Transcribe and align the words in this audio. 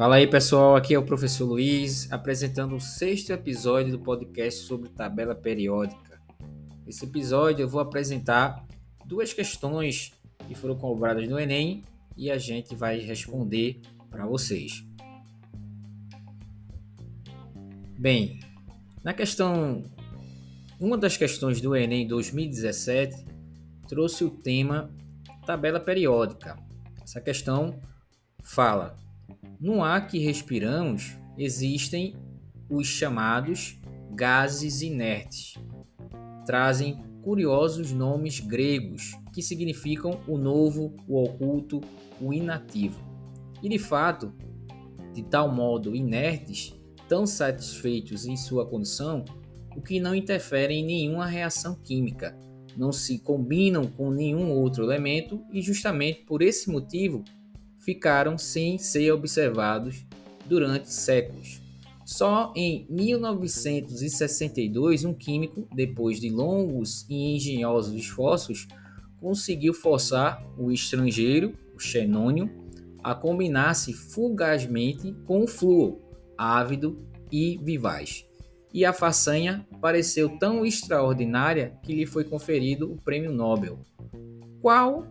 Fala 0.00 0.16
aí 0.16 0.26
pessoal, 0.26 0.76
aqui 0.76 0.94
é 0.94 0.98
o 0.98 1.04
professor 1.04 1.44
Luiz 1.44 2.10
apresentando 2.10 2.74
o 2.74 2.80
sexto 2.80 3.34
episódio 3.34 3.92
do 3.92 3.98
podcast 3.98 4.60
sobre 4.62 4.88
tabela 4.88 5.34
periódica. 5.34 6.18
Nesse 6.86 7.04
episódio 7.04 7.64
eu 7.64 7.68
vou 7.68 7.82
apresentar 7.82 8.66
duas 9.04 9.34
questões 9.34 10.14
que 10.48 10.54
foram 10.54 10.74
cobradas 10.74 11.28
no 11.28 11.38
Enem 11.38 11.84
e 12.16 12.30
a 12.30 12.38
gente 12.38 12.74
vai 12.74 12.98
responder 12.98 13.82
para 14.08 14.24
vocês. 14.24 14.82
Bem, 17.98 18.40
na 19.04 19.12
questão, 19.12 19.84
uma 20.80 20.96
das 20.96 21.18
questões 21.18 21.60
do 21.60 21.76
Enem 21.76 22.06
2017 22.06 23.22
trouxe 23.86 24.24
o 24.24 24.30
tema 24.30 24.90
tabela 25.44 25.78
periódica. 25.78 26.56
Essa 27.02 27.20
questão 27.20 27.78
fala 28.42 28.96
no 29.60 29.82
ar 29.82 30.06
que 30.06 30.18
respiramos 30.18 31.18
existem 31.36 32.14
os 32.68 32.86
chamados 32.86 33.80
gases 34.14 34.82
inertes. 34.82 35.54
Trazem 36.46 37.02
curiosos 37.22 37.92
nomes 37.92 38.40
gregos 38.40 39.12
que 39.32 39.42
significam 39.42 40.20
o 40.26 40.38
novo, 40.38 40.94
o 41.06 41.22
oculto, 41.22 41.80
o 42.20 42.32
inativo. 42.32 43.00
E 43.62 43.68
de 43.68 43.78
fato, 43.78 44.32
de 45.14 45.22
tal 45.22 45.52
modo 45.52 45.94
inertes, 45.94 46.74
tão 47.08 47.26
satisfeitos 47.26 48.26
em 48.26 48.36
sua 48.36 48.66
condição, 48.66 49.24
o 49.76 49.82
que 49.82 50.00
não 50.00 50.14
interfere 50.14 50.74
em 50.74 50.84
nenhuma 50.84 51.26
reação 51.26 51.74
química, 51.74 52.38
não 52.76 52.92
se 52.92 53.18
combinam 53.18 53.84
com 53.84 54.10
nenhum 54.10 54.50
outro 54.52 54.84
elemento 54.84 55.42
e 55.52 55.60
justamente 55.60 56.24
por 56.24 56.42
esse 56.42 56.70
motivo 56.70 57.24
ficaram 57.90 58.38
sem 58.38 58.78
ser 58.78 59.10
observados 59.10 60.06
durante 60.46 60.92
séculos. 60.92 61.60
Só 62.04 62.52
em 62.54 62.86
1962, 62.88 65.04
um 65.04 65.12
químico, 65.12 65.66
depois 65.74 66.20
de 66.20 66.30
longos 66.30 67.04
e 67.08 67.34
engenhosos 67.34 67.92
esforços, 67.94 68.68
conseguiu 69.20 69.74
forçar 69.74 70.40
o 70.56 70.70
estrangeiro, 70.70 71.52
o 71.74 71.80
xenônio, 71.80 72.48
a 73.02 73.12
combinar-se 73.12 73.92
fugazmente 73.92 75.12
com 75.26 75.42
o 75.42 75.48
flúor, 75.48 75.98
ávido 76.38 76.96
e 77.30 77.58
vivaz. 77.60 78.24
E 78.72 78.84
a 78.84 78.92
façanha 78.92 79.66
pareceu 79.80 80.38
tão 80.38 80.64
extraordinária 80.64 81.76
que 81.82 81.92
lhe 81.92 82.06
foi 82.06 82.22
conferido 82.22 82.92
o 82.92 82.96
prêmio 82.96 83.32
Nobel. 83.32 83.80
Qual 84.62 85.08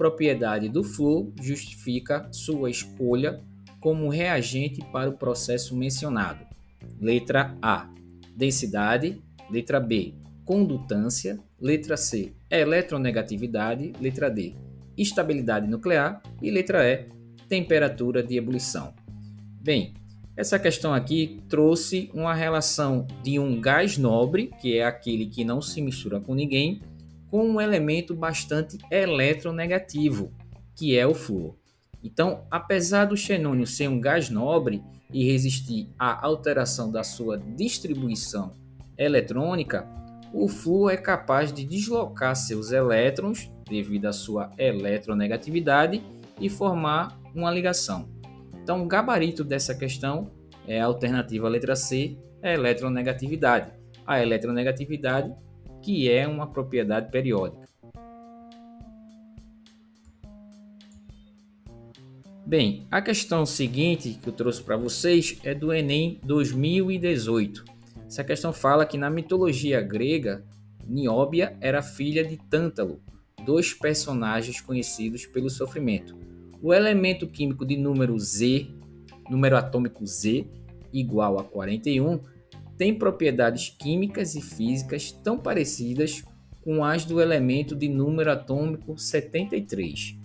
propriedade 0.00 0.66
do 0.70 0.82
flúor 0.82 1.30
justifica 1.42 2.26
sua 2.32 2.70
escolha 2.70 3.42
como 3.78 4.08
reagente 4.08 4.82
para 4.90 5.10
o 5.10 5.18
processo 5.18 5.76
mencionado. 5.76 6.42
Letra 6.98 7.54
A: 7.60 7.86
densidade. 8.34 9.20
Letra 9.50 9.78
B: 9.78 10.14
condutância. 10.46 11.38
Letra 11.60 11.98
C: 11.98 12.32
eletronegatividade. 12.48 13.92
Letra 14.00 14.30
D: 14.30 14.54
estabilidade 14.96 15.68
nuclear. 15.68 16.22
E 16.40 16.50
letra 16.50 16.82
E: 16.82 17.06
temperatura 17.46 18.22
de 18.22 18.38
ebulição. 18.38 18.94
Bem, 19.60 19.92
essa 20.34 20.58
questão 20.58 20.94
aqui 20.94 21.42
trouxe 21.46 22.10
uma 22.14 22.32
relação 22.32 23.06
de 23.22 23.38
um 23.38 23.60
gás 23.60 23.98
nobre, 23.98 24.50
que 24.62 24.78
é 24.78 24.82
aquele 24.82 25.26
que 25.26 25.44
não 25.44 25.60
se 25.60 25.82
mistura 25.82 26.18
com 26.18 26.34
ninguém, 26.34 26.80
com 27.30 27.48
um 27.48 27.60
elemento 27.60 28.14
bastante 28.14 28.76
eletronegativo, 28.90 30.32
que 30.74 30.98
é 30.98 31.06
o 31.06 31.14
flúor. 31.14 31.54
Então, 32.02 32.46
apesar 32.50 33.04
do 33.04 33.16
xenônio 33.16 33.66
ser 33.66 33.88
um 33.88 34.00
gás 34.00 34.30
nobre 34.30 34.82
e 35.12 35.24
resistir 35.24 35.88
à 35.98 36.24
alteração 36.26 36.90
da 36.90 37.04
sua 37.04 37.38
distribuição 37.38 38.52
eletrônica, 38.96 39.86
o 40.32 40.48
flúor 40.48 40.92
é 40.92 40.96
capaz 40.96 41.52
de 41.52 41.64
deslocar 41.64 42.34
seus 42.36 42.72
elétrons 42.72 43.50
devido 43.68 44.06
à 44.06 44.12
sua 44.12 44.50
eletronegatividade 44.56 46.02
e 46.40 46.48
formar 46.48 47.20
uma 47.34 47.50
ligação. 47.50 48.08
Então, 48.62 48.82
o 48.82 48.86
gabarito 48.86 49.44
dessa 49.44 49.74
questão 49.74 50.30
é 50.66 50.80
a 50.80 50.86
alternativa 50.86 51.48
letra 51.48 51.74
C, 51.74 52.16
a 52.42 52.52
eletronegatividade. 52.52 53.72
A 54.06 54.20
eletronegatividade 54.22 55.32
que 55.82 56.10
é 56.10 56.26
uma 56.26 56.46
propriedade 56.46 57.10
periódica. 57.10 57.68
Bem, 62.46 62.86
a 62.90 63.00
questão 63.00 63.46
seguinte 63.46 64.18
que 64.20 64.28
eu 64.28 64.32
trouxe 64.32 64.60
para 64.60 64.76
vocês 64.76 65.38
é 65.44 65.54
do 65.54 65.72
Enem 65.72 66.18
2018. 66.24 67.64
Essa 68.08 68.24
questão 68.24 68.52
fala 68.52 68.84
que 68.84 68.98
na 68.98 69.08
mitologia 69.08 69.80
grega, 69.80 70.44
Nióbia 70.84 71.56
era 71.60 71.80
filha 71.80 72.24
de 72.24 72.36
Tântalo, 72.36 73.00
dois 73.44 73.72
personagens 73.72 74.60
conhecidos 74.60 75.26
pelo 75.26 75.48
sofrimento. 75.48 76.18
O 76.60 76.74
elemento 76.74 77.28
químico 77.28 77.64
de 77.64 77.76
número 77.76 78.18
Z, 78.18 78.66
número 79.30 79.56
atômico 79.56 80.04
Z, 80.04 80.44
igual 80.92 81.38
a 81.38 81.44
41, 81.44 82.20
tem 82.80 82.94
propriedades 82.94 83.68
químicas 83.68 84.34
e 84.34 84.40
físicas 84.40 85.12
tão 85.12 85.38
parecidas 85.38 86.24
com 86.64 86.82
as 86.82 87.04
do 87.04 87.20
elemento 87.20 87.76
de 87.76 87.90
número 87.90 88.32
atômico 88.32 88.96
73, 88.96 90.16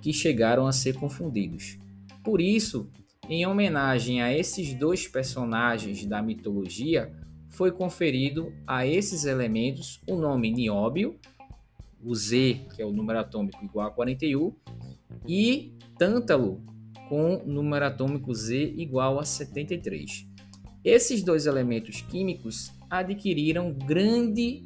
que 0.00 0.10
chegaram 0.10 0.66
a 0.66 0.72
ser 0.72 0.94
confundidos. 0.94 1.78
Por 2.24 2.40
isso, 2.40 2.90
em 3.28 3.46
homenagem 3.46 4.22
a 4.22 4.32
esses 4.32 4.72
dois 4.72 5.06
personagens 5.06 6.06
da 6.06 6.22
mitologia, 6.22 7.12
foi 7.50 7.70
conferido 7.70 8.54
a 8.66 8.86
esses 8.86 9.26
elementos 9.26 10.00
o 10.08 10.16
nome 10.16 10.50
nióbio, 10.50 11.20
o 12.02 12.14
Z, 12.14 12.68
que 12.74 12.80
é 12.80 12.86
o 12.86 12.90
número 12.90 13.18
atômico 13.18 13.62
igual 13.62 13.86
a 13.86 13.90
41, 13.90 14.54
e 15.26 15.76
tântalo, 15.98 16.62
com 17.06 17.42
número 17.44 17.84
atômico 17.84 18.32
Z 18.32 18.72
igual 18.78 19.20
a 19.20 19.26
73. 19.26 20.37
Esses 20.84 21.22
dois 21.22 21.46
elementos 21.46 22.00
químicos 22.02 22.72
adquiriram 22.88 23.72
grande 23.72 24.64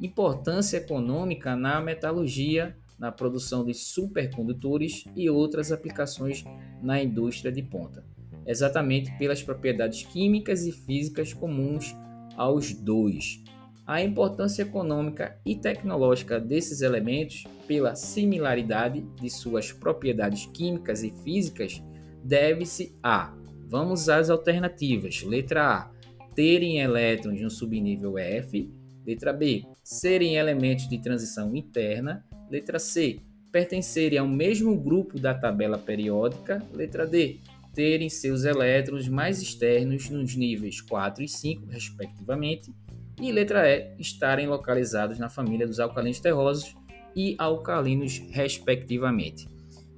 importância 0.00 0.76
econômica 0.76 1.56
na 1.56 1.80
metalurgia, 1.80 2.76
na 2.98 3.10
produção 3.10 3.64
de 3.64 3.72
supercondutores 3.74 5.04
e 5.16 5.28
outras 5.30 5.72
aplicações 5.72 6.44
na 6.82 7.02
indústria 7.02 7.50
de 7.50 7.62
ponta, 7.62 8.04
exatamente 8.46 9.10
pelas 9.18 9.42
propriedades 9.42 10.04
químicas 10.04 10.66
e 10.66 10.72
físicas 10.72 11.32
comuns 11.32 11.96
aos 12.36 12.72
dois. 12.72 13.42
A 13.86 14.02
importância 14.02 14.62
econômica 14.62 15.38
e 15.44 15.56
tecnológica 15.56 16.38
desses 16.40 16.80
elementos, 16.80 17.44
pela 17.66 17.94
similaridade 17.94 19.02
de 19.20 19.28
suas 19.28 19.72
propriedades 19.72 20.46
químicas 20.46 21.02
e 21.02 21.10
físicas, 21.22 21.82
deve-se 22.22 22.96
a 23.02 23.34
Vamos 23.66 24.08
às 24.08 24.30
alternativas. 24.30 25.22
Letra 25.22 25.78
A, 25.78 25.90
terem 26.34 26.78
elétrons 26.78 27.40
no 27.40 27.50
subnível 27.50 28.18
F. 28.18 28.70
Letra 29.06 29.32
B, 29.32 29.64
serem 29.82 30.36
elementos 30.36 30.88
de 30.88 30.98
transição 30.98 31.54
interna. 31.54 32.24
Letra 32.50 32.78
C, 32.78 33.20
pertencerem 33.52 34.18
ao 34.18 34.26
mesmo 34.26 34.76
grupo 34.76 35.18
da 35.18 35.34
tabela 35.34 35.78
periódica. 35.78 36.62
Letra 36.72 37.06
D, 37.06 37.40
terem 37.74 38.08
seus 38.08 38.44
elétrons 38.44 39.08
mais 39.08 39.42
externos 39.42 40.08
nos 40.08 40.34
níveis 40.34 40.80
4 40.80 41.22
e 41.22 41.28
5, 41.28 41.66
respectivamente. 41.66 42.72
E 43.20 43.30
letra 43.30 43.68
E, 43.68 43.94
estarem 43.98 44.46
localizados 44.46 45.18
na 45.18 45.28
família 45.28 45.66
dos 45.66 45.80
alcalinos 45.80 46.20
terrosos 46.20 46.74
e 47.14 47.34
alcalinos, 47.38 48.18
respectivamente. 48.30 49.48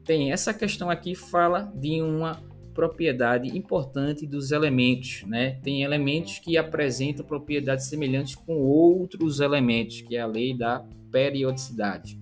Tem 0.04 0.32
essa 0.32 0.52
questão 0.52 0.90
aqui 0.90 1.14
fala 1.14 1.72
de 1.74 2.02
uma 2.02 2.40
propriedade 2.76 3.56
importante 3.56 4.26
dos 4.26 4.52
elementos, 4.52 5.24
né? 5.26 5.58
Tem 5.62 5.82
elementos 5.82 6.38
que 6.38 6.58
apresentam 6.58 7.24
propriedades 7.24 7.86
semelhantes 7.86 8.34
com 8.34 8.58
outros 8.58 9.40
elementos, 9.40 10.02
que 10.02 10.14
é 10.14 10.20
a 10.20 10.26
lei 10.26 10.54
da 10.54 10.84
periodicidade. 11.10 12.20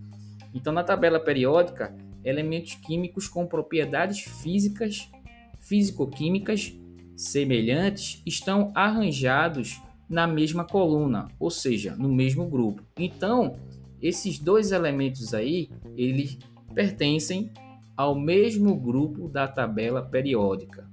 Então, 0.54 0.72
na 0.72 0.84
tabela 0.84 1.18
periódica, 1.18 1.92
elementos 2.24 2.76
químicos 2.76 3.26
com 3.26 3.44
propriedades 3.44 4.20
físicas, 4.20 5.10
físico-químicas 5.58 6.72
semelhantes 7.16 8.22
estão 8.24 8.70
arranjados 8.76 9.80
na 10.08 10.24
mesma 10.26 10.64
coluna, 10.64 11.26
ou 11.40 11.50
seja, 11.50 11.96
no 11.96 12.08
mesmo 12.08 12.48
grupo. 12.48 12.84
Então, 12.96 13.56
esses 14.00 14.38
dois 14.38 14.70
elementos 14.70 15.34
aí, 15.34 15.68
eles 15.96 16.38
pertencem 16.72 17.50
ao 17.96 18.14
mesmo 18.14 18.78
grupo 18.78 19.28
da 19.28 19.46
tabela 19.46 20.02
periódica. 20.02 20.88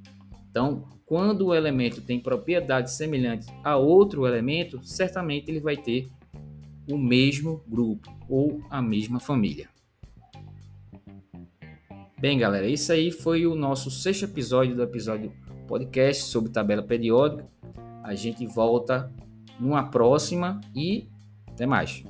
Então, 0.50 0.88
quando 1.06 1.48
o 1.48 1.56
elemento 1.56 2.02
tem 2.02 2.20
propriedades 2.20 2.94
semelhantes 2.94 3.48
a 3.64 3.76
outro 3.78 4.26
elemento, 4.26 4.80
certamente 4.84 5.50
ele 5.50 5.60
vai 5.60 5.78
ter 5.78 6.10
o 6.90 6.98
mesmo 6.98 7.64
grupo 7.68 8.10
ou 8.30 8.62
a 8.70 8.82
mesma 8.82 9.20
família. 9.20 9.70
Bem, 12.20 12.38
galera, 12.38 12.68
isso 12.68 12.92
aí 12.92 13.12
foi 13.12 13.48
o 13.48 13.56
nosso 13.56 13.90
sexto 13.90 14.26
episódio 14.26 14.76
do 14.76 14.84
episódio 14.84 15.34
podcast 15.68 16.24
sobre 16.24 16.52
tabela 16.52 16.84
periódica. 16.84 17.48
A 18.04 18.14
gente 18.14 18.46
volta 18.46 19.12
numa 19.60 19.90
próxima 19.90 20.62
e 20.76 21.08
até 21.48 21.66
mais. 21.66 22.04